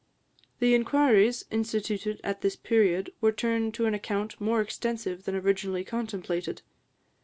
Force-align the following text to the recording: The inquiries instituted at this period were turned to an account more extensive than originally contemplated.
The 0.57 0.73
inquiries 0.73 1.45
instituted 1.51 2.19
at 2.23 2.41
this 2.41 2.55
period 2.55 3.13
were 3.21 3.31
turned 3.31 3.75
to 3.75 3.85
an 3.85 3.93
account 3.93 4.41
more 4.41 4.59
extensive 4.59 5.25
than 5.25 5.35
originally 5.35 5.83
contemplated. 5.83 6.63